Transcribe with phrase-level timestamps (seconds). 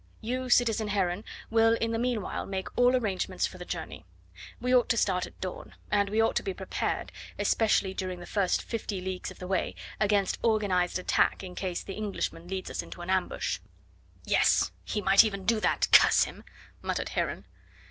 [0.19, 4.03] You, citizen Heron, will in the meanwhile make all arrangements for the journey.
[4.59, 8.25] We ought to start at dawn, and we ought to be prepared, especially during the
[8.25, 12.81] first fifty leagues of the way, against organised attack in case the Englishman leads us
[12.81, 13.59] into an ambush."
[14.25, 14.71] "Yes.
[14.83, 16.45] He might even do that, curse him!"
[16.81, 17.45] muttered Heron.